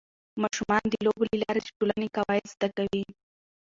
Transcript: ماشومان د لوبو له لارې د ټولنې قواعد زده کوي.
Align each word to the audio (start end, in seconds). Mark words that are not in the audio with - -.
ماشومان 0.41 0.83
د 0.89 0.93
لوبو 1.05 1.23
له 1.31 1.35
لارې 1.43 1.61
د 1.63 1.67
ټولنې 1.77 2.07
قواعد 2.15 2.45
زده 2.53 2.67
کوي. 2.77 3.03